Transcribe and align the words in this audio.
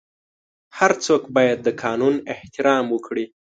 هر 0.77 0.91
څوک 1.05 1.23
باید 1.35 1.57
د 1.63 1.67
قانون 1.83 2.15
احترام 2.33 2.85
وکړي. 2.91 3.25